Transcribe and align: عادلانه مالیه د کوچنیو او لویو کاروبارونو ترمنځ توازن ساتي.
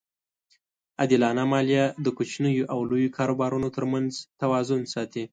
عادلانه 0.99 1.43
مالیه 1.51 1.85
د 2.05 2.07
کوچنیو 2.17 2.69
او 2.73 2.79
لویو 2.89 3.13
کاروبارونو 3.17 3.67
ترمنځ 3.75 4.11
توازن 4.41 4.81
ساتي. 4.93 5.23